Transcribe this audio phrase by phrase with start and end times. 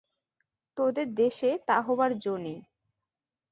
[0.77, 2.57] তোদের দেশে তা হবার যো নাই।